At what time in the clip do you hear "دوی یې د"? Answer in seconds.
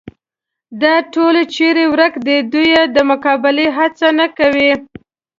2.51-2.97